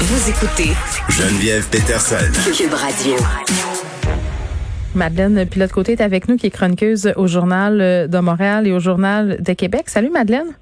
Vous 0.00 0.30
écoutez 0.30 0.70
Geneviève 1.08 1.66
Peterson. 1.70 2.14
Cube 2.56 2.72
Radio. 2.72 3.16
Madeleine 4.94 5.44
Pilote-Côté 5.44 5.92
est 5.92 6.00
avec 6.00 6.28
nous, 6.28 6.36
qui 6.36 6.46
est 6.46 6.50
chroniqueuse 6.50 7.12
au 7.16 7.26
Journal 7.26 8.08
de 8.08 8.18
Montréal 8.20 8.68
et 8.68 8.72
au 8.72 8.78
Journal 8.78 9.42
de 9.42 9.52
Québec. 9.54 9.88
Salut 9.88 10.10
Madeleine. 10.10 10.54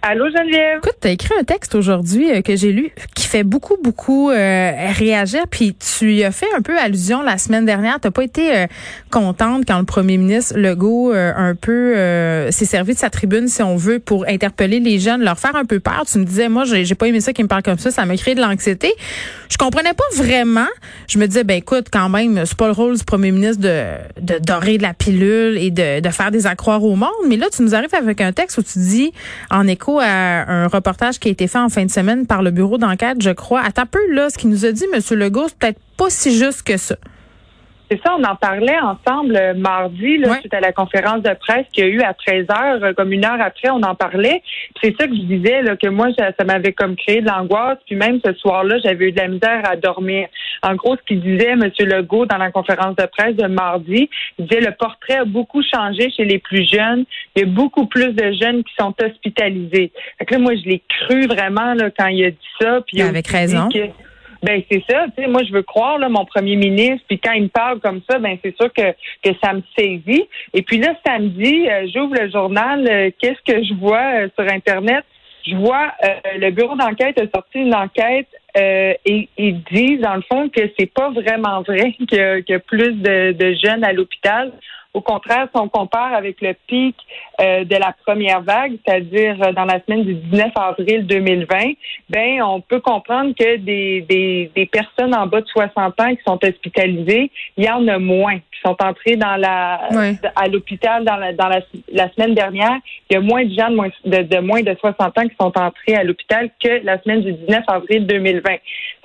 Allô 0.00 0.26
Geneviève? 0.30 0.78
Écoute, 0.78 0.96
tu 1.00 1.08
as 1.08 1.10
écrit 1.10 1.34
un 1.40 1.42
texte 1.42 1.74
aujourd'hui 1.74 2.30
euh, 2.30 2.40
que 2.40 2.54
j'ai 2.54 2.70
lu 2.70 2.92
qui 3.16 3.26
fait 3.26 3.42
beaucoup, 3.42 3.76
beaucoup 3.82 4.30
euh, 4.30 4.70
réagir. 4.96 5.42
Puis 5.50 5.74
tu 5.74 6.14
y 6.14 6.22
as 6.22 6.30
fait 6.30 6.46
un 6.56 6.62
peu 6.62 6.78
allusion 6.78 7.20
la 7.20 7.36
semaine 7.36 7.66
dernière. 7.66 7.98
Tu 8.00 8.08
pas 8.08 8.22
été 8.22 8.56
euh, 8.56 8.66
contente 9.10 9.64
quand 9.66 9.78
le 9.78 9.84
premier 9.84 10.16
ministre 10.16 10.56
Legault 10.56 11.12
un 11.12 11.54
peu 11.54 11.94
s'est 12.50 12.64
servi 12.64 12.94
de 12.94 12.98
sa 12.98 13.10
tribune, 13.10 13.48
si 13.48 13.62
on 13.62 13.76
veut, 13.76 13.98
pour 13.98 14.26
interpeller 14.28 14.78
les 14.80 14.98
jeunes, 14.98 15.22
leur 15.22 15.38
faire 15.38 15.56
un 15.56 15.64
peu 15.64 15.80
peur. 15.80 16.04
Tu 16.10 16.18
me 16.18 16.24
disais, 16.24 16.48
moi, 16.48 16.64
j'ai 16.64 16.94
pas 16.94 17.06
aimé 17.06 17.20
ça 17.20 17.32
qui 17.32 17.42
me 17.42 17.48
parle 17.48 17.62
comme 17.62 17.78
ça. 17.78 17.90
Ça 17.90 18.04
m'a 18.04 18.16
créé 18.16 18.34
de 18.34 18.40
l'anxiété. 18.40 18.92
Je 19.50 19.56
comprenais 19.56 19.94
pas 19.94 20.04
vraiment. 20.14 20.68
Je 21.08 21.18
me 21.18 21.26
disais, 21.26 21.44
ben 21.44 21.56
écoute, 21.56 21.86
quand 21.90 22.08
même, 22.08 22.44
c'est 22.46 22.56
pas 22.56 22.66
le 22.66 22.72
rôle 22.72 22.96
du 22.96 23.04
premier 23.04 23.30
ministre 23.30 23.62
de, 23.62 23.84
de 24.20 24.38
dorer 24.38 24.78
de 24.78 24.82
la 24.82 24.94
pilule 24.94 25.58
et 25.58 25.70
de, 25.70 26.00
de 26.00 26.08
faire 26.10 26.30
des 26.30 26.46
accroires 26.46 26.84
au 26.84 26.94
monde. 26.94 27.10
Mais 27.26 27.36
là, 27.36 27.46
tu 27.54 27.62
nous 27.62 27.74
arrives 27.74 27.94
avec 27.94 28.20
un 28.20 28.32
texte 28.32 28.58
où 28.58 28.62
tu 28.62 28.78
dis, 28.78 29.12
en 29.50 29.66
écho 29.66 29.87
à 29.96 30.50
un 30.50 30.68
reportage 30.68 31.18
qui 31.18 31.28
a 31.28 31.30
été 31.30 31.48
fait 31.48 31.58
en 31.58 31.68
fin 31.68 31.84
de 31.84 31.90
semaine 31.90 32.26
par 32.26 32.42
le 32.42 32.50
bureau 32.50 32.76
d'enquête, 32.76 33.22
je 33.22 33.30
crois. 33.30 33.62
À 33.62 33.86
peu, 33.86 33.98
là, 34.12 34.28
ce 34.28 34.36
qu'il 34.36 34.50
nous 34.50 34.66
a 34.66 34.72
dit, 34.72 34.84
M. 34.92 35.00
Legault, 35.18 35.48
c'est 35.48 35.58
peut-être 35.58 35.80
pas 35.96 36.10
si 36.10 36.36
juste 36.36 36.62
que 36.62 36.76
ça. 36.76 36.96
C'est 37.90 38.00
ça, 38.04 38.14
on 38.18 38.24
en 38.24 38.36
parlait 38.36 38.78
ensemble 38.80 39.34
euh, 39.36 39.54
mardi, 39.54 40.18
là, 40.18 40.38
suite 40.40 40.52
à 40.52 40.60
la 40.60 40.72
conférence 40.72 41.22
de 41.22 41.32
presse 41.34 41.64
qu'il 41.72 41.84
y 41.84 41.86
a 41.86 41.90
eu 41.90 42.00
à 42.02 42.12
13 42.12 42.46
heures, 42.50 42.84
euh, 42.84 42.92
comme 42.92 43.12
une 43.12 43.24
heure 43.24 43.40
après, 43.40 43.70
on 43.70 43.82
en 43.82 43.94
parlait. 43.94 44.42
C'est 44.82 44.94
ça 44.98 45.06
que 45.06 45.14
je 45.14 45.22
disais, 45.22 45.62
là, 45.62 45.76
que 45.76 45.88
moi, 45.88 46.08
ça, 46.18 46.44
m'avait 46.44 46.72
comme 46.72 46.96
créé 46.96 47.22
de 47.22 47.26
l'angoisse. 47.26 47.78
Puis 47.86 47.96
même 47.96 48.20
ce 48.24 48.34
soir-là, 48.34 48.76
j'avais 48.84 49.08
eu 49.08 49.12
de 49.12 49.20
la 49.20 49.28
misère 49.28 49.62
à 49.64 49.76
dormir. 49.76 50.28
En 50.62 50.74
gros, 50.74 50.96
ce 50.96 51.02
qu'il 51.02 51.22
disait, 51.22 51.52
M. 51.52 51.70
Legault, 51.78 52.26
dans 52.26 52.36
la 52.36 52.50
conférence 52.50 52.96
de 52.96 53.06
presse 53.06 53.36
de 53.36 53.46
mardi, 53.46 54.10
il 54.38 54.46
disait 54.46 54.60
le 54.60 54.72
portrait 54.72 55.18
a 55.18 55.24
beaucoup 55.24 55.62
changé 55.62 56.10
chez 56.14 56.24
les 56.24 56.38
plus 56.38 56.68
jeunes. 56.68 57.04
Il 57.36 57.40
y 57.40 57.42
a 57.44 57.46
beaucoup 57.46 57.86
plus 57.86 58.12
de 58.12 58.32
jeunes 58.32 58.64
qui 58.64 58.74
sont 58.78 58.94
hospitalisés. 59.02 59.92
Fait 60.18 60.24
que 60.26 60.34
là, 60.34 60.40
moi, 60.40 60.54
je 60.56 60.68
l'ai 60.68 60.82
cru 60.88 61.26
vraiment 61.26 61.72
là, 61.74 61.90
quand 61.96 62.08
il 62.08 62.24
a 62.24 62.30
dit 62.30 62.50
ça. 62.60 62.80
Puis 62.86 63.00
avec 63.00 63.26
raison. 63.28 63.68
Ben 64.42 64.62
c'est 64.70 64.82
ça, 64.88 65.06
tu 65.16 65.22
sais, 65.22 65.28
moi 65.28 65.42
je 65.42 65.52
veux 65.52 65.62
croire 65.62 65.98
là, 65.98 66.08
mon 66.08 66.24
premier 66.24 66.54
ministre, 66.54 67.04
puis 67.08 67.18
quand 67.18 67.32
il 67.32 67.44
me 67.44 67.48
parle 67.48 67.80
comme 67.80 68.00
ça, 68.08 68.18
ben 68.18 68.38
c'est 68.42 68.56
sûr 68.56 68.72
que, 68.72 68.92
que 69.22 69.36
ça 69.42 69.52
me 69.52 69.62
saisit. 69.76 70.28
Et 70.54 70.62
puis 70.62 70.78
là, 70.78 70.94
samedi, 71.04 71.68
euh, 71.68 71.88
j'ouvre 71.92 72.14
le 72.14 72.30
journal, 72.30 72.86
euh, 72.88 73.10
qu'est-ce 73.20 73.42
que 73.52 73.64
je 73.64 73.74
vois 73.74 74.22
euh, 74.22 74.28
sur 74.38 74.50
Internet? 74.52 75.04
Je 75.46 75.56
vois 75.56 75.92
le 76.36 76.50
bureau 76.50 76.76
d'enquête 76.76 77.18
a 77.18 77.22
sorti 77.34 77.60
une 77.60 77.74
enquête 77.74 78.28
et 78.54 79.28
ils 79.38 79.62
disent 79.72 80.00
dans 80.00 80.16
le 80.16 80.22
fond 80.30 80.50
que 80.50 80.60
c'est 80.78 80.92
pas 80.92 81.08
vraiment 81.08 81.62
vrai 81.62 81.92
qu'il 82.08 82.44
y, 82.46 82.52
a 82.52 82.58
plus 82.58 82.92
de, 82.92 83.32
de 83.32 83.54
jeunes 83.54 83.82
à 83.82 83.94
l'hôpital. 83.94 84.52
Au 84.98 85.00
contraire, 85.00 85.46
si 85.54 85.60
on 85.60 85.68
compare 85.68 86.12
avec 86.12 86.40
le 86.40 86.54
pic 86.66 86.96
euh, 87.40 87.62
de 87.62 87.76
la 87.76 87.94
première 88.04 88.40
vague, 88.40 88.72
c'est-à-dire 88.84 89.36
euh, 89.40 89.52
dans 89.52 89.64
la 89.64 89.80
semaine 89.84 90.02
du 90.02 90.14
19 90.14 90.50
avril 90.56 91.06
2020, 91.06 91.56
ben 92.10 92.42
on 92.42 92.60
peut 92.60 92.80
comprendre 92.80 93.32
que 93.38 93.58
des, 93.58 94.00
des, 94.00 94.50
des, 94.56 94.66
personnes 94.66 95.14
en 95.14 95.28
bas 95.28 95.40
de 95.40 95.46
60 95.46 96.00
ans 96.00 96.16
qui 96.16 96.22
sont 96.26 96.36
hospitalisées, 96.42 97.30
il 97.56 97.64
y 97.64 97.70
en 97.70 97.86
a 97.86 98.00
moins 98.00 98.38
qui 98.38 98.60
sont 98.64 98.76
entrées 98.82 99.14
dans 99.14 99.36
la 99.36 99.82
à 100.34 100.48
l'hôpital 100.48 101.04
dans, 101.04 101.14
la, 101.14 101.32
dans 101.32 101.46
la, 101.46 101.60
la, 101.92 102.10
semaine 102.14 102.34
dernière. 102.34 102.78
Il 103.08 103.14
y 103.14 103.16
a 103.16 103.20
moins 103.20 103.44
de 103.44 103.54
gens 103.54 103.70
de 103.70 103.76
moins 103.76 103.88
de, 104.04 104.22
de 104.22 104.38
moins 104.40 104.62
de 104.62 104.74
60 104.80 105.00
ans 105.00 105.28
qui 105.28 105.36
sont 105.40 105.56
entrés 105.56 105.94
à 105.94 106.02
l'hôpital 106.02 106.50
que 106.60 106.84
la 106.84 107.00
semaine 107.02 107.22
du 107.22 107.34
19 107.34 107.62
avril 107.68 108.04
2020. 108.04 108.42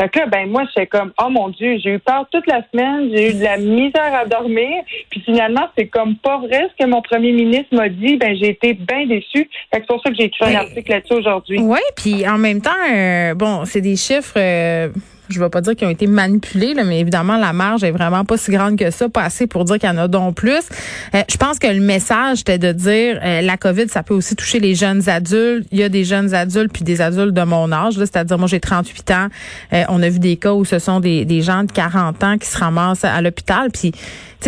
Fait 0.02 0.10
que 0.10 0.20
là, 0.20 0.26
ben 0.26 0.50
moi, 0.50 0.64
c'est 0.76 0.88
comme 0.88 1.14
oh 1.24 1.30
mon 1.30 1.50
Dieu, 1.50 1.78
j'ai 1.84 1.92
eu 1.92 2.00
peur 2.00 2.26
toute 2.32 2.48
la 2.48 2.64
semaine, 2.72 3.12
j'ai 3.14 3.30
eu 3.30 3.34
de 3.36 3.44
la 3.44 3.58
misère 3.58 4.16
à 4.16 4.26
dormir, 4.26 4.84
puis 5.12 5.22
finalement 5.22 5.68
c'est 5.78 5.83
comme 5.88 6.16
pas 6.18 6.40
vrai 6.40 6.68
ce 6.72 6.84
que 6.84 6.90
mon 6.90 7.02
premier 7.02 7.32
ministre 7.32 7.76
m'a 7.76 7.90
dit. 7.90 8.18
Ben, 8.18 8.36
j'ai 8.36 8.50
été 8.50 8.74
bien 8.74 9.06
déçue. 9.08 9.50
C'est 9.72 9.86
pour 9.86 10.02
ça 10.02 10.10
que 10.10 10.16
j'ai 10.18 10.26
écrit 10.26 10.46
un 10.46 10.54
ben, 10.54 10.56
article 10.58 10.92
là-dessus 10.92 11.14
aujourd'hui. 11.14 11.60
Oui, 11.60 11.80
puis 11.96 12.28
en 12.28 12.38
même 12.38 12.62
temps, 12.62 12.72
euh, 12.92 13.34
bon, 13.34 13.66
c'est 13.66 13.82
des 13.82 13.96
chiffres. 13.96 14.34
Euh, 14.38 14.90
je 15.30 15.40
ne 15.40 15.46
vais 15.46 15.50
pas 15.50 15.62
dire 15.62 15.76
qu'ils 15.76 15.88
ont 15.88 15.92
été 15.92 16.06
manipulés, 16.06 16.74
là, 16.74 16.84
mais 16.84 17.00
évidemment, 17.00 17.38
la 17.38 17.54
marge 17.54 17.84
est 17.84 17.92
vraiment 17.92 18.26
pas 18.26 18.38
si 18.38 18.52
grande 18.52 18.78
que 18.78 18.92
ça, 18.92 19.08
pas 19.08 19.24
assez 19.24 19.48
pour 19.48 19.64
dire 19.64 19.80
qu'il 19.80 19.90
y 19.90 19.92
en 19.92 19.98
a 19.98 20.08
donc 20.08 20.36
plus. 20.36 20.68
Euh, 21.16 21.22
je 21.30 21.38
pense 21.38 21.60
que 21.60 21.68
le 21.68 21.80
message, 21.80 22.42
était 22.42 22.58
de 22.58 22.74
dire 22.74 23.20
la 23.24 23.58
COVID, 23.58 23.88
ça 23.88 24.04
peut 24.04 24.14
aussi 24.14 24.36
toucher 24.36 24.60
les 24.60 24.76
jeunes 24.76 25.10
adultes. 25.10 25.66
Il 25.72 25.80
y 25.80 25.84
a 25.84 25.90
des 25.90 26.04
jeunes 26.04 26.34
adultes 26.34 26.74
puis 26.74 26.84
des 26.84 27.00
adultes 27.00 27.34
de 27.34 27.44
mon 27.44 27.72
âge, 27.72 27.94
c'est-à-dire 27.94 28.38
moi 28.38 28.48
j'ai 28.48 28.60
38 28.60 29.12
ans. 29.12 29.28
on 29.90 30.04
a 30.04 30.10
vu 30.10 30.20
des 30.20 30.36
cas 30.36 30.54
où 30.54 30.66
ce 30.66 30.78
sont 30.78 31.00
des, 31.00 31.24
des 31.24 31.42
gens 31.42 31.64
de 31.64 31.72
40 31.72 32.24
ans 32.24 32.38
qui 32.38 32.48
se 32.48 32.58
ramassent 32.58 33.06
à 33.06 33.22
l'hôpital. 33.22 33.70
Puis 33.72 33.94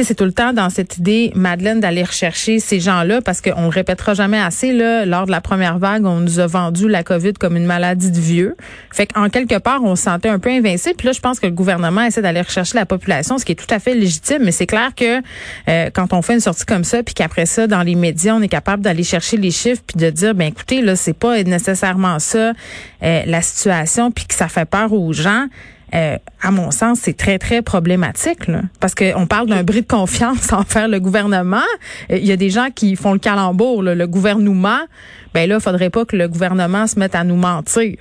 c'est 0.03 0.15
tout 0.15 0.25
le 0.25 0.33
temps 0.33 0.53
dans 0.53 0.69
cette 0.69 0.97
idée, 0.97 1.31
Madeleine, 1.35 1.79
d'aller 1.79 2.03
rechercher 2.03 2.59
ces 2.59 2.79
gens-là 2.79 3.21
parce 3.21 3.41
qu'on 3.41 3.67
ne 3.67 3.71
répétera 3.71 4.13
jamais 4.13 4.39
assez. 4.39 4.73
Là, 4.73 5.05
lors 5.05 5.25
de 5.25 5.31
la 5.31 5.41
première 5.41 5.79
vague, 5.79 6.05
on 6.05 6.19
nous 6.19 6.39
a 6.39 6.47
vendu 6.47 6.89
la 6.89 7.03
COVID 7.03 7.33
comme 7.33 7.55
une 7.55 7.65
maladie 7.65 8.11
de 8.11 8.19
vieux. 8.19 8.55
Fait 8.91 9.07
qu'en 9.07 9.29
quelque 9.29 9.57
part, 9.57 9.83
on 9.83 9.95
se 9.95 10.03
sentait 10.03 10.29
un 10.29 10.39
peu 10.39 10.49
invincible. 10.49 10.95
Puis 10.97 11.07
là, 11.07 11.13
je 11.13 11.19
pense 11.19 11.39
que 11.39 11.45
le 11.45 11.51
gouvernement 11.51 12.01
essaie 12.01 12.21
d'aller 12.21 12.41
rechercher 12.41 12.77
la 12.77 12.85
population, 12.85 13.37
ce 13.37 13.45
qui 13.45 13.53
est 13.53 13.55
tout 13.55 13.73
à 13.73 13.79
fait 13.79 13.95
légitime. 13.95 14.43
Mais 14.43 14.51
c'est 14.51 14.67
clair 14.67 14.91
que 14.95 15.21
euh, 15.69 15.89
quand 15.93 16.13
on 16.13 16.21
fait 16.21 16.33
une 16.33 16.39
sortie 16.39 16.65
comme 16.65 16.83
ça, 16.83 17.03
puis 17.03 17.13
qu'après 17.13 17.45
ça, 17.45 17.67
dans 17.67 17.83
les 17.83 17.95
médias, 17.95 18.35
on 18.35 18.41
est 18.41 18.47
capable 18.47 18.83
d'aller 18.83 19.03
chercher 19.03 19.37
les 19.37 19.51
chiffres 19.51 19.81
puis 19.85 19.97
de 19.99 20.09
dire, 20.09 20.35
ben 20.35 20.47
écoutez, 20.47 20.81
là, 20.81 20.95
c'est 20.95 21.13
pas 21.13 21.41
nécessairement 21.43 22.19
ça 22.19 22.53
euh, 23.03 23.23
la 23.25 23.41
situation, 23.41 24.11
puis 24.11 24.25
que 24.25 24.35
ça 24.35 24.47
fait 24.47 24.65
peur 24.65 24.93
aux 24.93 25.13
gens. 25.13 25.47
Euh, 25.95 26.17
à 26.41 26.51
mon 26.51 26.71
sens, 26.71 26.99
c'est 26.99 27.15
très, 27.15 27.39
très 27.39 27.61
problématique. 27.61 28.47
Là, 28.47 28.61
parce 28.81 28.95
qu'on 28.95 29.27
parle 29.27 29.47
d'un 29.47 29.63
bris 29.63 29.81
de 29.81 29.87
confiance 29.87 30.51
envers 30.53 30.87
le 30.87 30.99
gouvernement. 30.99 31.57
Euh, 32.11 32.17
il 32.17 32.25
y 32.25 32.31
a 32.31 32.37
des 32.37 32.49
gens 32.49 32.69
qui 32.73 32.95
font 32.95 33.13
le 33.13 33.19
calembour, 33.19 33.81
le 33.81 34.07
gouvernement. 34.07 34.81
Ben 35.33 35.47
là, 35.47 35.55
il 35.55 35.61
faudrait 35.61 35.89
pas 35.89 36.05
que 36.05 36.15
le 36.15 36.27
gouvernement 36.27 36.87
se 36.87 36.99
mette 36.99 37.15
à 37.15 37.23
nous 37.23 37.35
mentir. 37.35 37.97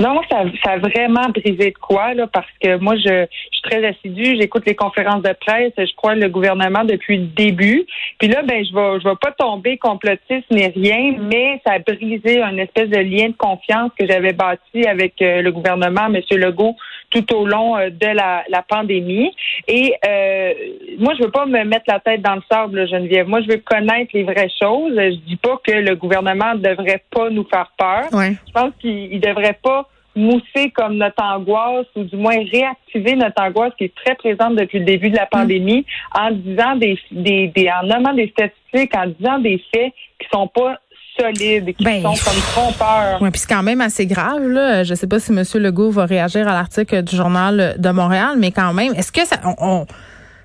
Non, 0.00 0.20
ça, 0.28 0.42
ça 0.64 0.72
a 0.72 0.78
vraiment 0.78 1.28
brisé 1.28 1.70
de 1.70 1.78
quoi, 1.78 2.12
là, 2.14 2.26
parce 2.26 2.50
que 2.60 2.76
moi, 2.78 2.96
je, 2.96 3.02
je 3.02 3.56
suis 3.56 3.62
très 3.62 3.86
assidue, 3.86 4.36
j'écoute 4.36 4.64
les 4.66 4.74
conférences 4.74 5.22
de 5.22 5.32
presse, 5.32 5.72
je 5.78 5.94
crois 5.94 6.16
le 6.16 6.28
gouvernement 6.28 6.84
depuis 6.84 7.18
le 7.18 7.26
début. 7.26 7.86
Puis 8.18 8.26
là, 8.28 8.42
ben, 8.42 8.64
je 8.64 8.74
vais, 8.74 9.00
je 9.00 9.08
vais 9.08 9.14
pas 9.20 9.30
tomber 9.38 9.78
complotiste 9.78 10.50
ni 10.50 10.66
rien, 10.66 11.14
mais 11.20 11.60
ça 11.64 11.74
a 11.74 11.78
brisé 11.78 12.42
un 12.42 12.56
espèce 12.56 12.90
de 12.90 12.98
lien 12.98 13.28
de 13.28 13.36
confiance 13.36 13.92
que 13.96 14.06
j'avais 14.08 14.32
bâti 14.32 14.86
avec 14.88 15.22
euh, 15.22 15.40
le 15.42 15.52
gouvernement, 15.52 16.06
M. 16.06 16.20
Legault, 16.32 16.74
tout 17.10 17.34
au 17.34 17.46
long 17.46 17.76
euh, 17.76 17.90
de 17.90 18.06
la, 18.06 18.44
la 18.48 18.62
pandémie. 18.62 19.30
Et 19.68 19.94
euh, 20.06 20.52
moi, 20.98 21.14
je 21.18 21.24
veux 21.24 21.30
pas 21.30 21.46
me 21.46 21.64
mettre 21.64 21.84
la 21.88 22.00
tête 22.00 22.22
dans 22.22 22.34
le 22.34 22.42
sable, 22.50 22.88
Geneviève. 22.88 23.28
Moi, 23.28 23.40
je 23.42 23.48
veux 23.48 23.58
connaître 23.58 24.10
les 24.14 24.24
vraies 24.24 24.50
choses. 24.60 24.94
Je 24.94 25.16
dis 25.26 25.36
pas 25.36 25.58
que 25.64 25.72
le 25.72 25.94
gouvernement 25.96 26.54
ne 26.54 26.60
devrait 26.60 27.02
pas 27.10 27.30
nous 27.30 27.44
faire 27.44 27.70
peur. 27.78 28.04
Je 28.12 28.52
pense 28.52 28.72
qu'il 28.80 29.20
devrait 29.20 29.58
pas 29.62 29.88
mousser 30.16 30.70
comme 30.74 30.96
notre 30.96 31.22
angoisse 31.22 31.86
ou 31.94 32.04
du 32.04 32.16
moins 32.16 32.38
réactiver 32.50 33.14
notre 33.14 33.40
angoisse 33.42 33.72
qui 33.76 33.84
est 33.84 33.94
très 33.94 34.14
présente 34.14 34.56
depuis 34.56 34.78
le 34.78 34.86
début 34.86 35.10
de 35.10 35.16
la 35.16 35.26
pandémie 35.26 35.84
en 36.14 36.30
disant 36.30 36.74
des, 36.76 36.98
des, 37.10 37.48
des 37.48 37.68
en 37.70 37.86
nommant 37.86 38.14
des 38.14 38.28
statistiques, 38.28 38.96
en 38.96 39.08
disant 39.08 39.38
des 39.38 39.62
faits 39.72 39.92
qui 40.18 40.26
sont 40.32 40.48
pas 40.48 40.78
solides, 41.18 41.74
qui 41.76 41.84
ben, 41.84 42.02
sont 42.02 42.14
comme 42.14 42.40
trompeurs. 42.52 43.18
Oui, 43.20 43.30
puis 43.30 43.40
c'est 43.40 43.48
quand 43.48 43.62
même 43.62 43.80
assez 43.80 44.06
grave. 44.06 44.46
Là. 44.46 44.84
Je 44.84 44.94
sais 44.94 45.06
pas 45.06 45.20
si 45.20 45.32
M. 45.32 45.42
Legault 45.54 45.90
va 45.90 46.06
réagir 46.06 46.48
à 46.48 46.52
l'article 46.52 47.02
du 47.02 47.16
Journal 47.16 47.76
de 47.78 47.90
Montréal, 47.90 48.36
mais 48.38 48.50
quand 48.50 48.72
même, 48.72 48.94
est-ce 48.94 49.12
que 49.12 49.26
ça... 49.26 49.36
On, 49.58 49.86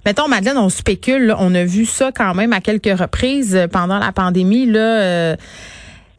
Mettons, 0.06 0.28
Madeleine, 0.28 0.58
on 0.58 0.70
spécule, 0.70 1.36
on 1.38 1.54
a 1.54 1.64
vu 1.64 1.86
ça 1.86 2.12
quand 2.12 2.34
même 2.34 2.54
à 2.54 2.60
quelques 2.60 3.00
reprises 3.00 3.68
pendant 3.72 4.00
la 4.00 4.12
pandémie. 4.12 4.66
Là, 4.66 4.80
euh, 4.80 5.36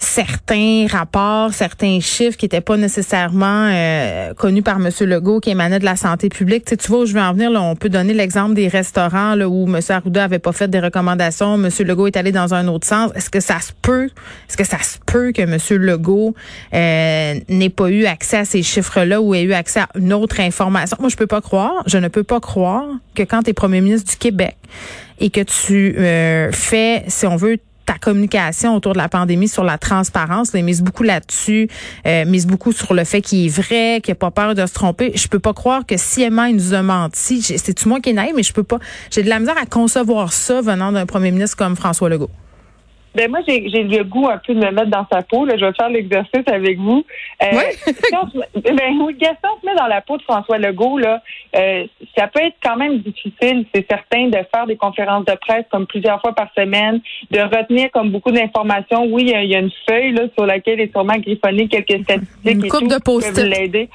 certains 0.03 0.87
rapports, 0.91 1.53
certains 1.55 2.01
chiffres 2.01 2.37
qui 2.37 2.45
n'étaient 2.45 2.61
pas 2.61 2.77
nécessairement 2.77 3.69
euh, 3.71 4.35
connus 4.35 4.63
par 4.63 4.77
M. 4.77 4.91
Legault, 5.01 5.41
qui 5.41 5.51
émanaient 5.51 5.79
de 5.79 5.85
la 5.85 5.97
santé 5.97 6.29
publique. 6.29 6.65
Tu, 6.65 6.77
tu 6.77 6.89
vois 6.89 7.01
où 7.01 7.07
je 7.07 7.15
veux 7.15 7.21
en 7.21 7.33
venir, 7.33 7.51
là, 7.51 7.63
on 7.63 7.77
peut 7.77 7.89
donner 7.89 8.13
l'exemple 8.13 8.55
des 8.55 8.69
restaurants 8.69 9.35
là, 9.35 9.49
où 9.49 9.67
M. 9.67 9.81
Arruda 9.89 10.25
avait 10.25 10.39
pas 10.39 10.53
fait 10.53 10.69
des 10.69 10.81
recommandations, 10.81 11.55
M. 11.55 11.69
Legault 11.87 12.09
est 12.09 12.17
allé 12.17 12.33
dans 12.33 12.53
un 12.53 12.69
autre 12.69 12.87
sens. 12.87 13.13
Est-ce 13.15 13.31
que 13.31 13.41
ça 13.41 13.61
se 13.61 13.73
peut, 13.81 14.11
est-ce 14.49 14.57
que 14.57 14.65
ça 14.65 14.79
se 14.83 14.99
peut 15.07 15.33
que 15.33 15.43
M. 15.43 15.59
Legault 15.81 16.35
euh, 16.75 17.35
n'ait 17.49 17.71
pas 17.71 17.89
eu 17.89 18.07
accès 18.07 18.39
à 18.39 18.45
ces 18.45 18.63
chiffres-là 18.63 19.21
ou 19.21 19.35
ait 19.35 19.43
eu 19.43 19.53
accès 19.53 19.81
à 19.81 19.89
une 19.95 20.13
autre 20.13 20.41
information? 20.41 20.97
Moi, 21.01 21.09
je 21.11 21.17
peux 21.17 21.27
pas 21.27 21.41
croire, 21.41 21.83
je 21.87 21.99
ne 21.99 22.09
peux 22.09 22.25
pas 22.25 22.41
croire 22.41 22.87
que 23.15 23.23
quand 23.23 23.43
tu 23.43 23.51
es 23.51 23.53
premier 23.53 23.81
ministre 23.81 24.11
du 24.11 24.17
Québec 24.17 24.57
et 25.21 25.31
que 25.31 25.41
tu 25.41 25.95
euh, 25.99 26.51
fais, 26.53 27.05
si 27.07 27.27
on 27.27 27.37
veut, 27.37 27.59
ta 27.87 27.95
communication 27.95 28.77
autour 28.77 28.93
de 28.93 28.99
la 28.99 29.09
pandémie 29.09 29.49
sur 29.49 29.65
la 29.65 29.79
transparence, 29.79 30.53
là, 30.53 30.63
mise 30.63 30.83
beaucoup 30.83 31.03
là-dessus, 31.03 31.69
euh, 32.07 32.25
mise 32.25 32.47
beaucoup 32.47 32.73
sur 32.73 32.95
le 32.95 33.05
fait 33.05 33.21
qu'il 33.21 33.47
est 33.47 33.49
vrai, 33.49 34.01
qu'il 34.03 34.13
n'a 34.13 34.17
pas 34.17 34.31
peur 34.31 34.55
de 34.55 34.65
se 34.67 34.73
tromper. 34.73 35.13
Je 35.15 35.29
peux 35.29 35.39
pas 35.39 35.53
croire 35.53 35.87
que 35.87 35.97
si 35.97 36.23
Emma 36.23 36.51
nous 36.51 36.75
a 36.75 36.83
menti, 36.83 37.43
c'est-tu 37.43 37.89
moi 37.89 38.01
qui 38.01 38.11
est 38.11 38.15
naïf, 38.15 38.33
mais 38.35 38.43
je 38.43 38.53
peux 38.53 38.63
pas. 38.63 38.79
J'ai 39.11 39.23
de 39.23 39.29
la 39.29 39.39
misère 39.39 39.59
à 39.61 39.67
concevoir 39.67 40.33
ça 40.33 40.61
venant 40.61 40.93
d'un 40.93 41.07
premier 41.07 41.31
ministre 41.31 41.57
comme 41.57 41.77
François 41.77 42.09
Legault. 42.09 42.31
Ben 43.15 43.31
moi, 43.31 43.41
j'ai 43.47 43.61
le 43.61 44.05
goût 44.05 44.29
un 44.29 44.39
peu 44.39 44.55
de 44.55 44.59
me 44.59 44.71
mettre 44.71 44.91
dans 44.91 45.07
sa 45.13 45.23
peau. 45.23 45.45
Là. 45.45 45.57
Je 45.59 45.65
vais 45.67 45.73
faire 45.75 45.91
l'exercice 45.91 46.47
avec 46.47 46.79
vous. 46.79 47.05
Euh, 47.43 47.47
ben 48.55 49.01
oui, 49.01 49.15
Gaston 49.19 49.49
se 49.61 49.67
met 49.67 49.75
dans 49.75 49.87
la 49.87 50.01
peau 50.01 50.17
de 50.17 50.23
François 50.23 50.59
Legault. 50.59 50.99
Là, 50.99 51.23
euh, 51.57 51.85
ça 52.17 52.29
peut 52.29 52.41
être 52.41 52.57
quand 52.63 52.77
même 52.77 52.99
difficile, 52.99 53.67
c'est 53.75 53.87
certain, 53.89 54.29
de 54.29 54.39
faire 54.55 54.67
des 54.67 54.77
conférences 54.77 55.27
de 55.27 55.35
presse 55.35 55.65
comme 55.71 55.87
plusieurs 55.87 56.21
fois 56.21 56.35
par 56.35 56.49
semaine, 56.57 57.01
de 57.31 57.41
retenir 57.41 57.91
comme 57.91 58.11
beaucoup 58.11 58.31
d'informations. 58.31 59.05
Oui, 59.11 59.25
il 59.27 59.51
y, 59.51 59.55
a 59.55 59.59
une 59.59 59.73
feuille 59.89 60.13
là, 60.13 60.23
sur 60.35 60.47
laquelle 60.47 60.81
est 60.81 60.91
sûrement 60.91 61.19
griffonné 61.19 61.69
quelques 61.69 62.03
statistiques. 62.05 62.29
Une 62.45 62.69
coupe 62.69 62.89
de 62.89 62.99
post-it. 62.99 63.45
l'aider. 63.45 63.91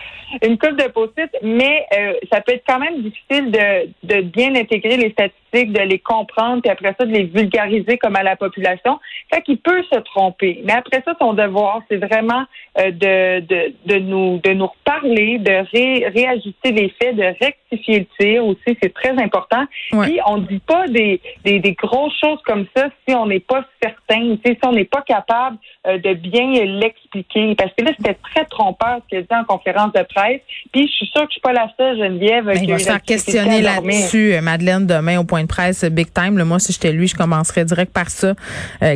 Une 0.45 0.57
coupe 0.59 0.75
de 0.75 0.89
post-it, 0.91 1.29
mais 1.41 1.85
euh, 1.97 2.13
ça 2.31 2.41
peut 2.41 2.53
être 2.53 2.63
quand 2.67 2.79
même 2.79 3.01
difficile 3.01 3.51
de, 3.51 3.89
de 4.03 4.21
bien 4.21 4.53
intégrer 4.55 4.97
les 4.97 5.09
statistiques, 5.11 5.73
de 5.73 5.81
les 5.81 5.99
comprendre, 5.99 6.61
puis 6.61 6.69
après 6.69 6.93
ça, 6.99 7.05
de 7.05 7.11
les 7.11 7.23
vulgariser 7.23 7.97
comme 7.97 8.15
à 8.15 8.23
la 8.23 8.35
population. 8.35 8.99
Fait 9.33 9.41
qu'il 9.41 9.57
peut 9.57 9.83
se 9.91 9.99
tromper. 9.99 10.61
Mais 10.63 10.73
après 10.73 11.01
ça, 11.03 11.13
son 11.19 11.33
devoir, 11.33 11.81
c'est 11.89 11.97
vraiment 11.97 12.45
euh, 12.79 12.91
de, 12.91 13.39
de, 13.41 13.73
de, 13.85 13.99
nous 13.99 14.39
de 14.43 14.51
nous 14.51 14.67
reparler, 14.67 15.39
de 15.39 15.51
ré, 15.71 16.07
réajuster 16.09 16.71
les 16.71 16.93
faits, 17.01 17.15
de 17.15 17.23
rectifier 17.23 17.99
le 17.99 18.05
tir 18.19 18.45
aussi, 18.45 18.77
c'est 18.81 18.93
très 18.93 19.11
important. 19.21 19.65
Puis 19.91 20.19
on 20.25 20.37
ne 20.37 20.45
dit 20.45 20.59
pas 20.59 20.87
des, 20.87 21.19
des, 21.43 21.59
des, 21.59 21.73
grosses 21.73 22.17
choses 22.19 22.39
comme 22.45 22.65
ça 22.75 22.87
si 23.07 23.15
on 23.15 23.25
n'est 23.25 23.39
pas 23.39 23.65
certain, 23.81 24.37
si 24.45 24.57
on 24.63 24.73
n'est 24.73 24.85
pas 24.85 25.01
capable 25.01 25.57
euh, 25.87 25.97
de 25.97 26.13
bien 26.13 26.65
l'expliquer. 26.65 27.55
Parce 27.55 27.71
que 27.77 27.83
là, 27.83 27.91
c'était 27.97 28.17
très 28.31 28.45
trompeur 28.45 28.99
ce 29.03 29.09
qu'elle 29.09 29.23
dit 29.23 29.35
en 29.35 29.43
conférence 29.43 29.91
de 29.93 30.03
presse. 30.03 30.41
Puis 30.71 30.87
je 30.87 30.91
suis 30.91 31.07
sûre 31.07 31.23
que 31.23 31.29
je 31.29 31.33
suis 31.33 31.41
pas 31.41 31.53
la 31.53 31.69
seule, 31.77 31.97
Geneviève. 31.97 32.45
Ben, 32.45 32.59
il 32.61 32.69
va 32.69 32.79
se 32.79 32.85
faire 32.85 33.01
questionner 33.01 33.61
là-dessus, 33.61 34.33
euh, 34.33 34.41
Madeleine, 34.41 34.85
demain 34.85 35.19
au 35.19 35.23
point 35.23 35.41
de 35.41 35.47
presse 35.47 35.83
Big 35.85 36.13
Time. 36.13 36.41
moi, 36.43 36.59
si 36.59 36.73
j'étais 36.73 36.91
lui, 36.91 37.07
je 37.07 37.15
commencerais 37.15 37.65
direct 37.65 37.91
par 37.91 38.09
ça. 38.09 38.33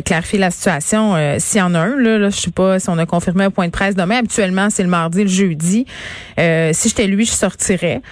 Clarifier 0.02 0.38
la 0.38 0.50
situation. 0.50 1.16
S'il 1.38 1.58
y 1.58 1.62
en 1.62 1.74
a 1.74 1.80
un, 1.80 1.96
là, 1.96 2.18
là 2.18 2.30
je 2.30 2.36
sais 2.36 2.50
pas 2.50 2.78
si 2.78 2.88
on 2.88 2.98
a 2.98 3.06
confirmé 3.06 3.44
un 3.44 3.50
point 3.50 3.66
de 3.66 3.72
presse 3.72 3.94
demain. 3.94 4.18
Habituellement, 4.18 4.68
c'est 4.70 4.82
le 4.82 4.88
mardi, 4.88 5.22
le 5.22 5.28
jeudi. 5.28 5.86
Euh, 6.38 6.70
si 6.72 6.88
j'étais 6.88 7.06
lui, 7.06 7.24
je 7.24 7.32
sortirais. 7.32 8.02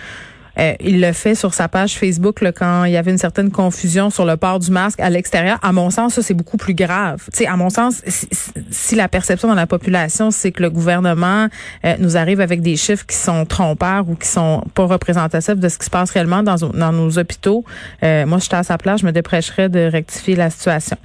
Euh, 0.59 0.75
il 0.81 1.01
le 1.01 1.13
fait 1.13 1.35
sur 1.35 1.55
sa 1.55 1.69
page 1.69 1.99
Facebook 1.99 2.41
là, 2.41 2.53
quand 2.53 2.85
il 2.85 2.93
y 2.93 2.97
avait 2.97 3.11
une 3.11 3.19
certaine 3.19 3.51
confusion 3.51 4.11
sur 4.11 4.25
le 4.25 4.37
port 4.37 4.59
du 4.59 4.71
masque 4.71 5.01
à 5.01 5.11
l'extérieur. 5.11 5.59
À 5.63 5.73
mon 5.73 5.91
sens, 5.91 6.15
ça 6.15 6.23
c'est 6.23 6.35
beaucoup 6.35 6.57
plus 6.57 6.75
grave. 6.75 7.23
Sais, 7.33 7.47
à 7.47 7.57
mon 7.57 7.71
sens, 7.71 8.03
si, 8.71 8.95
la 8.95 9.09
perception 9.09 9.49
dans 9.49 9.55
la 9.55 9.67
population 9.67 10.31
c'est 10.31 10.53
que 10.53 10.63
le 10.63 10.71
gouvernement 10.71 11.49
euh, 11.85 11.95
nous 11.99 12.17
arrive 12.17 12.41
avec 12.41 12.63
des 12.63 12.77
chiffres 12.77 13.07
qui 13.07 13.17
sont 13.17 13.45
trompeurs 13.47 14.09
ou 14.09 14.15
qui 14.15 14.29
sont 14.29 14.65
pas 14.75 14.85
représentatifs 14.85 15.57
de 15.57 15.69
ce 15.69 15.79
qui 15.79 15.87
se 15.87 15.91
passe 15.91 16.11
réellement 16.11 16.43
dans, 16.43 16.57
dans 16.57 16.93
nos 16.93 17.19
hôpitaux, 17.19 17.65
euh, 18.03 18.27
moi 18.27 18.39
j'étais 18.39 18.57
à 18.57 18.63
sa 18.63 18.79
place, 18.79 19.01
je 19.01 19.07
me 19.07 19.13
dépêcherais 19.13 19.69
de 19.69 19.91
rectifier 19.91 20.37
la 20.37 20.51
situation. 20.51 20.97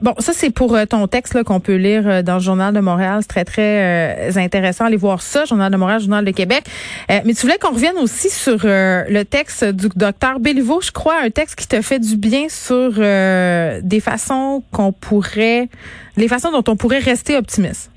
bon, 0.00 0.14
ça 0.18 0.32
c'est 0.34 0.50
pour 0.50 0.76
ton 0.88 1.06
texte 1.06 1.42
qu'on 1.44 1.60
peut 1.60 1.76
lire 1.76 2.24
dans 2.24 2.34
le 2.34 2.40
journal 2.40 2.74
de 2.74 2.80
Montréal. 2.80 3.18
C'est 3.22 3.28
très 3.28 3.44
très 3.44 4.38
intéressant. 4.38 4.86
Allez 4.86 4.96
voir 4.96 5.22
ça, 5.22 5.44
journal 5.44 5.70
de 5.70 5.76
Montréal, 5.76 6.00
journal 6.00 6.24
de 6.24 6.30
Québec. 6.30 6.64
mais 7.08 7.34
tu 7.34 7.42
voulais 7.42 7.58
qu'on 7.58 7.72
revienne 7.72 7.98
aussi 7.98 8.30
sur 8.30 8.64
le 9.08 9.22
texte 9.22 9.64
du 9.64 9.88
docteur 9.94 10.40
Béliveau, 10.40 10.80
je 10.80 10.90
crois, 10.90 11.20
un 11.22 11.30
texte 11.30 11.54
qui 11.56 11.68
te 11.68 11.80
fait 11.82 12.00
du 12.00 12.16
bien 12.16 12.48
sur 12.48 12.94
euh, 12.98 13.80
des 13.82 14.00
façons 14.00 14.64
qu'on 14.72 14.92
pourrait, 14.92 15.68
les 16.16 16.28
façons 16.28 16.50
dont 16.50 16.64
on 16.66 16.76
pourrait 16.76 16.98
rester 16.98 17.36
optimiste. 17.36 17.91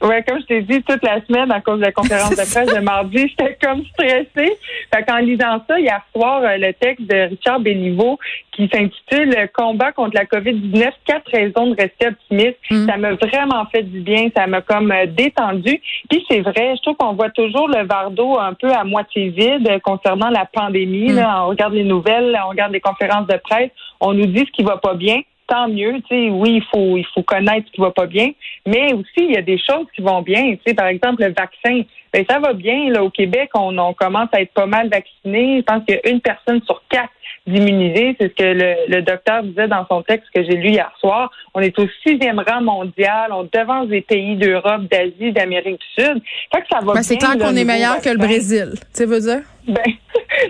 Oui, 0.00 0.14
comme 0.26 0.40
je 0.40 0.46
t'ai 0.46 0.62
dit, 0.62 0.82
toute 0.82 1.02
la 1.02 1.20
semaine, 1.26 1.50
à 1.50 1.60
cause 1.60 1.80
de 1.80 1.84
la 1.84 1.92
conférence 1.92 2.30
de 2.30 2.36
presse 2.52 2.72
de 2.72 2.80
mardi, 2.80 3.28
j'étais 3.28 3.58
comme 3.60 3.84
stressée. 3.86 4.56
Fait 4.94 5.02
qu'en 5.06 5.18
lisant 5.18 5.60
ça, 5.68 5.78
hier 5.80 6.00
soir, 6.14 6.42
euh, 6.42 6.56
le 6.56 6.72
texte 6.72 7.08
de 7.08 7.28
Richard 7.30 7.60
Béliveau 7.60 8.18
qui 8.52 8.68
s'intitule 8.72 9.34
Combat 9.54 9.92
contre 9.92 10.14
la 10.14 10.24
COVID-19, 10.24 10.90
quatre 11.04 11.30
raisons 11.30 11.68
de 11.68 11.76
rester 11.80 12.08
optimiste. 12.08 12.58
Mm. 12.70 12.86
Ça 12.86 12.96
m'a 12.96 13.12
vraiment 13.14 13.66
fait 13.66 13.82
du 13.82 14.00
bien, 14.00 14.28
ça 14.36 14.46
m'a 14.46 14.60
comme 14.62 14.92
euh, 14.92 15.06
détendu. 15.06 15.80
Puis 16.08 16.24
c'est 16.30 16.40
vrai, 16.40 16.74
je 16.76 16.82
trouve 16.82 16.96
qu'on 16.96 17.14
voit 17.14 17.30
toujours 17.30 17.68
le 17.68 17.86
verre 17.86 18.10
d'eau 18.12 18.38
un 18.38 18.54
peu 18.54 18.70
à 18.72 18.84
moitié 18.84 19.30
vide 19.30 19.80
concernant 19.82 20.30
la 20.30 20.44
pandémie. 20.44 21.12
Mm. 21.12 21.18
on 21.18 21.48
regarde 21.48 21.74
les 21.74 21.84
nouvelles, 21.84 22.38
on 22.44 22.50
regarde 22.50 22.72
les 22.72 22.80
conférences 22.80 23.26
de 23.26 23.36
presse, 23.36 23.70
on 24.00 24.14
nous 24.14 24.26
dit 24.26 24.44
ce 24.46 24.52
qui 24.52 24.62
va 24.62 24.76
pas 24.76 24.94
bien 24.94 25.22
tant 25.48 25.68
mieux. 25.68 25.94
Tu 26.02 26.08
sais, 26.08 26.30
oui, 26.30 26.56
il 26.56 26.64
faut 26.70 26.96
il 26.96 27.06
faut 27.14 27.22
connaître 27.22 27.66
ce 27.66 27.72
qui 27.72 27.80
va 27.80 27.90
pas 27.90 28.06
bien, 28.06 28.30
mais 28.66 28.92
aussi 28.92 29.18
il 29.18 29.32
y 29.32 29.36
a 29.36 29.42
des 29.42 29.58
choses 29.58 29.86
qui 29.94 30.02
vont 30.02 30.22
bien. 30.22 30.52
Tu 30.52 30.60
sais, 30.66 30.74
par 30.74 30.86
exemple 30.86 31.22
le 31.22 31.32
vaccin, 31.32 31.82
ben 32.12 32.24
ça 32.28 32.38
va 32.38 32.52
bien 32.52 32.90
là 32.90 33.02
au 33.02 33.10
Québec. 33.10 33.50
On, 33.54 33.76
on 33.78 33.94
commence 33.94 34.28
à 34.32 34.40
être 34.40 34.52
pas 34.52 34.66
mal 34.66 34.88
vaccinés. 34.88 35.58
Je 35.58 35.62
pense 35.62 35.84
qu'il 35.84 35.96
y 35.96 36.06
a 36.06 36.10
une 36.10 36.20
personne 36.20 36.62
sur 36.62 36.82
quatre 36.88 37.10
d'immuniser. 37.48 38.16
C'est 38.20 38.28
ce 38.28 38.34
que 38.34 38.44
le, 38.44 38.74
le, 38.88 39.02
docteur 39.02 39.42
disait 39.42 39.68
dans 39.68 39.86
son 39.88 40.02
texte 40.02 40.28
que 40.34 40.42
j'ai 40.44 40.56
lu 40.56 40.68
hier 40.70 40.92
soir. 41.00 41.30
On 41.54 41.60
est 41.60 41.76
au 41.78 41.86
sixième 42.06 42.42
rang 42.46 42.60
mondial. 42.60 43.32
On 43.32 43.44
devance 43.44 43.88
des 43.88 44.02
pays 44.02 44.36
d'Europe, 44.36 44.82
d'Asie, 44.90 45.32
d'Amérique 45.32 45.80
du 45.80 46.04
Sud. 46.04 46.22
Fait 46.52 46.60
que 46.60 46.66
ça 46.70 46.80
va 46.82 46.94
ben, 46.94 47.02
C'est 47.02 47.16
clair 47.16 47.38
qu'on 47.38 47.56
est 47.56 47.64
meilleur 47.64 48.00
que 48.00 48.10
le 48.10 48.18
Brésil. 48.18 48.74
Tu 48.94 49.04
veux 49.04 49.20
dire? 49.20 49.40
Ben, 49.66 49.82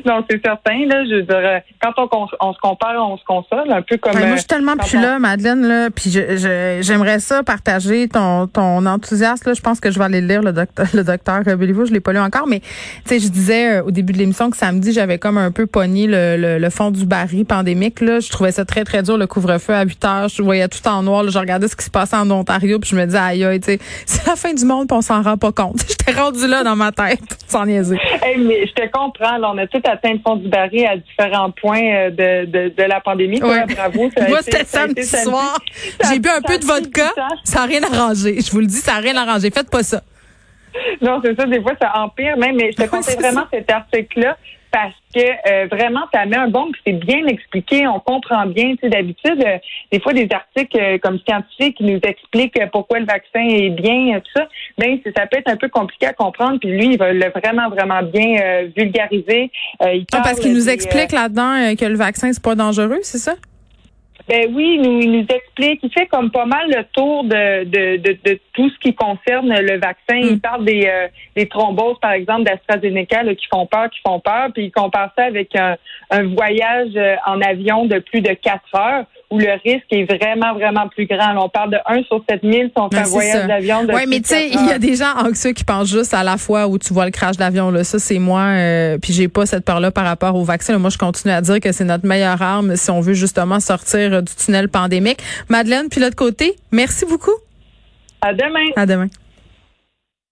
non, 0.05 0.25
c'est 0.29 0.41
certain. 0.45 0.87
Là, 0.87 1.05
je 1.05 1.17
veux 1.17 1.23
dire, 1.23 1.61
quand 1.83 1.93
on, 1.99 2.27
on, 2.41 2.53
se 2.53 2.59
compare, 2.59 2.95
on 2.99 3.17
se 3.17 3.25
console, 3.25 3.71
un 3.73 3.83
peu 3.83 3.97
comme. 3.97 4.19
moi, 4.19 4.33
je 4.33 4.39
suis 4.39 4.47
tellement 4.47 4.77
plus 4.77 5.01
là, 5.01 5.19
Madeleine. 5.19 5.67
Là, 5.67 5.91
puis 5.91 6.11
je, 6.11 6.79
j'aimerais 6.81 7.19
ça 7.19 7.43
partager 7.43 8.09
ton, 8.09 8.47
ton 8.47 8.85
enthousiasme. 8.87 9.49
Là, 9.49 9.55
je 9.55 9.61
pense 9.61 9.81
que 9.81 9.91
je 9.91 9.99
vais 9.99 10.05
aller 10.05 10.21
lire 10.21 10.43
le 10.43 10.53
docteur, 10.53 10.87
le 10.95 11.05
docteur 11.05 11.43
Béliveau. 11.43 11.85
Je 11.85 11.93
l'ai 11.93 12.01
pas 12.01 12.13
lu 12.13 12.19
encore, 12.19 12.47
mais 12.47 12.61
tu 12.61 12.69
sais, 13.07 13.19
je 13.19 13.29
disais 13.29 13.79
euh, 13.79 13.83
au 13.85 13.91
début 13.91 14.13
de 14.13 14.19
l'émission 14.19 14.51
que 14.51 14.57
samedi, 14.57 14.93
j'avais 14.93 15.19
comme 15.19 15.39
un 15.39 15.51
peu 15.51 15.67
pogné 15.67 16.07
le, 16.07 16.59
le, 16.59 16.71
fond 16.71 16.91
du 16.91 17.07
baril 17.07 17.45
pandémique. 17.45 18.01
Là, 18.01 18.21
je 18.21 18.31
trouvais 18.31 18.53
ça 18.53 18.65
très 18.65 18.85
très 18.85 19.03
dur 19.03 19.17
le 19.17 19.27
couvre-feu 19.27 19.75
à 19.75 19.85
8 19.85 20.05
heures. 20.05 20.29
Je 20.29 20.43
voyais 20.43 20.69
tout 20.69 20.87
en 20.87 21.03
noir. 21.03 21.29
je 21.29 21.39
regardais 21.39 21.69
ce 21.69 21.77
qui 21.77 21.85
se 21.85 21.91
passait 21.91 22.17
en 22.17 22.31
Ontario, 22.31 22.79
puis 22.79 22.91
je 22.91 22.97
me 22.97 23.05
disais 23.05 23.19
aïe 23.19 23.45
aïe, 23.45 23.61
tu 23.61 23.73
sais, 23.73 23.79
c'est 24.07 24.27
la 24.27 24.37
fin 24.37 24.53
du 24.53 24.65
monde, 24.65 24.89
puis 24.89 24.97
on 24.97 25.03
s'en 25.03 25.23
rend 25.23 25.37
pas 25.37 25.53
compte. 25.53 25.81
J'étais 25.89 26.13
rendu 26.13 26.47
là 26.47 26.63
dans 26.63 26.77
ma 26.77 26.93
tête, 26.93 27.21
sans 27.47 27.67
niaiser. 27.67 27.99
Hey, 28.23 28.39
mais 28.39 28.67
je 28.67 28.73
te 28.73 28.91
comprends. 28.91 29.39
Là, 29.39 29.51
on 29.53 29.59
a 29.59 29.67
tout 29.67 29.83
atteint 29.89 30.13
le 30.13 30.21
fond 30.25 30.37
du 30.37 30.49
baril 30.49 30.87
à 30.87 30.97
différents 30.97 31.51
points 31.51 31.83
euh, 31.83 32.11
de, 32.11 32.45
de, 32.47 32.69
de 32.77 32.83
la 32.85 33.01
pandémie. 33.01 33.41
bravo. 33.41 34.11
Moi, 34.29 34.43
c'était 34.43 34.65
samedi 34.65 35.05
soir. 35.05 35.59
J'ai 36.09 36.19
bu 36.19 36.29
un 36.29 36.43
peu 36.43 36.59
de 36.59 36.65
vodka. 36.65 37.13
Ça 37.45 37.61
n'a 37.61 37.67
rien 37.67 37.83
arrangé. 37.83 38.41
Je 38.41 38.51
vous 38.51 38.61
le 38.61 38.67
dis, 38.67 38.77
ça 38.77 38.95
n'a 38.95 38.99
rien 39.01 39.17
arrangé. 39.17 39.51
Faites 39.51 39.71
pas 39.71 39.83
ça. 39.83 40.03
Non, 41.01 41.21
c'est 41.25 41.35
ça. 41.39 41.47
Des 41.47 41.61
fois, 41.61 41.73
ça 41.81 41.93
empire 41.97 42.37
même. 42.37 42.57
Mais 42.57 42.71
je 42.73 42.83
te 42.83 42.89
conseille 42.89 43.17
vraiment 43.17 43.47
cet 43.53 43.71
article-là 43.71 44.37
parce 44.71 44.95
que 45.15 45.21
euh, 45.21 45.67
vraiment, 45.71 46.03
ça 46.13 46.27
met 46.27 46.37
un 46.37 46.49
bon, 46.49 46.71
c'est 46.87 46.93
bien 46.93 47.27
expliqué, 47.27 47.87
on 47.87 48.01
comprend 48.01 48.47
bien. 48.47 48.75
Tu 48.75 48.79
sais, 48.83 48.89
d'habitude, 48.91 49.43
euh, 49.45 49.59
des 49.91 50.01
fois, 50.01 50.13
des 50.13 50.29
articles 50.31 50.79
euh, 50.79 50.99
comme 50.99 51.19
scientifiques 51.27 51.77
qui 51.77 51.85
nous 51.85 52.01
expliquent 52.03 52.61
pourquoi 52.73 52.99
le 52.99 53.07
vaccin 53.07 53.41
est 53.41 53.71
bien, 53.71 54.21
tout 54.21 54.31
ça, 54.37 54.49
ben 54.77 54.99
ça 55.17 55.27
peut 55.27 55.39
être 55.39 55.51
un 55.51 55.57
peu 55.57 55.69
compliqué 55.69 56.07
à 56.07 56.13
comprendre. 56.13 56.59
Puis 56.61 56.71
lui, 56.71 56.93
il 56.93 56.99
va 56.99 57.13
le 57.13 57.31
vraiment, 57.31 57.69
vraiment 57.71 58.03
bien 58.03 58.69
vulgariser. 58.77 59.51
Il 59.81 60.05
ah, 60.13 60.21
parce 60.23 60.41
qu'il 60.41 60.53
nous 60.53 60.69
explique 60.69 61.13
là-dedans 61.13 61.75
que 61.79 61.85
le 61.85 61.97
vaccin, 61.97 62.33
c'est 62.33 62.43
pas 62.43 62.55
dangereux, 62.55 62.99
c'est 63.03 63.19
ça? 63.19 63.35
Ben 64.29 64.53
oui, 64.53 64.79
il 64.79 64.83
nous, 64.83 65.01
il 65.01 65.11
nous 65.11 65.27
explique, 65.27 65.81
il 65.83 65.91
fait 65.91 66.07
comme 66.07 66.31
pas 66.31 66.45
mal 66.45 66.69
le 66.69 66.85
tour 66.93 67.25
de, 67.25 67.65
de, 67.65 67.97
de, 67.97 68.19
de 68.25 68.39
tout 68.53 68.69
ce 68.69 68.79
qui 68.79 68.95
concerne 68.95 69.49
le 69.49 69.79
vaccin. 69.79 70.17
Il 70.17 70.35
hmm. 70.35 70.41
parle 70.41 70.65
des, 70.67 70.87
euh, 70.87 71.09
des 71.35 71.49
thromboses, 71.49 71.99
par 72.01 72.13
exemple, 72.13 72.43
d'AstraZeneca 72.43 73.25
qui 73.35 73.47
font 73.51 73.67
peur, 73.67 73.89
qui 73.89 74.01
font 74.07 74.21
peur, 74.21 74.51
puis 74.53 74.67
il 74.67 74.71
compare 74.71 75.13
ça 75.17 75.25
avec 75.25 75.57
un, 75.57 75.77
un 76.11 76.25
voyage 76.35 76.91
euh, 76.97 77.17
en 77.27 77.41
avion 77.41 77.87
de 77.87 78.01
plus 78.01 78.21
de 78.21 78.35
quatre 78.35 78.75
heures 78.75 79.05
où 79.31 79.39
le 79.39 79.53
risque 79.63 79.87
est 79.91 80.05
vraiment, 80.05 80.55
vraiment 80.55 80.89
plus 80.89 81.07
grand. 81.07 81.37
on 81.37 81.49
parle 81.49 81.71
de 81.71 81.77
1 81.87 82.03
sur 82.05 82.23
7000 82.29 82.67
si 82.67 82.73
on 82.77 82.89
fait 82.89 82.99
un 82.99 83.03
voyage 83.03 83.47
d'avion 83.47 83.87
Oui, 83.93 84.03
mais 84.09 84.21
tu 84.21 84.29
sais, 84.29 84.49
il 84.49 84.67
y 84.67 84.73
a 84.73 84.79
des 84.79 84.95
gens 84.95 85.15
anxieux 85.17 85.53
qui 85.53 85.65
pensent 85.65 85.91
juste 85.91 86.15
à 86.15 86.25
la 86.25 86.39
fois 86.39 86.67
où 86.67 86.79
tu 86.79 86.95
vois 86.95 87.05
le 87.05 87.11
crash 87.11 87.37
d'avion. 87.37 87.71
Là. 87.71 87.85
Ça, 87.85 87.99
c'est 87.99 88.19
moi. 88.19 88.41
Euh, 88.41 88.99
puis 88.99 89.13
j'ai 89.13 89.29
pas 89.29 89.45
cette 89.45 89.65
peur-là 89.65 89.91
par 89.91 90.05
rapport 90.05 90.35
au 90.35 90.45
vaccin. 90.45 90.79
Moi, 90.79 90.91
je 90.91 90.99
continue 90.99 91.35
à 91.35 91.43
dire 91.43 91.61
que 91.61 91.73
c'est 91.73 91.85
notre 91.85 92.07
meilleure 92.07 92.41
arme 92.41 92.77
si 92.77 92.91
on 92.91 93.01
veut 93.01 93.15
justement 93.15 93.61
sortir 93.61 94.23
du 94.23 94.35
tunnel 94.35 94.69
pandémique. 94.69 95.19
Madeleine, 95.49 95.89
puis 95.91 96.01
l'autre 96.01 96.17
côté, 96.17 96.57
merci 96.73 97.05
beaucoup. 97.05 97.35
À 98.23 98.33
demain. 98.33 98.67
À 98.77 98.87
demain. 98.87 99.09